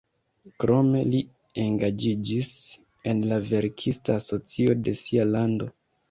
Krome 0.61 1.01
li 1.09 1.17
engaĝiĝis 1.63 2.49
en 3.11 3.21
la 3.33 3.37
verkista 3.49 4.15
asocio 4.21 4.77
de 4.89 4.95
sia 5.03 5.27
lando. 5.37 5.69